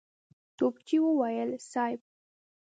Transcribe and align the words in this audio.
توپچي 0.57 0.97
وويل: 1.05 1.49
صېب! 1.69 1.99